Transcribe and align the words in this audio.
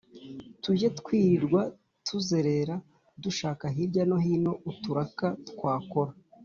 tujye 0.63 0.87
twirirwa 0.99 1.61
tuzerera 2.07 2.75
dushaka 3.23 3.65
hirya 3.75 4.03
no 4.09 4.17
hino 4.25 4.51
uturaka 4.69 5.25
twakora! 5.49 6.11